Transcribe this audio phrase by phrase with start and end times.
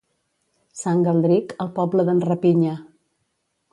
[0.79, 2.73] Sant Galdric, el poble d'en Rapinya.